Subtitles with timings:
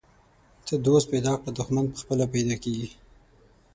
[0.65, 2.89] ته دوست پیدا کړه، دښمن پخپله پیدا کیږي.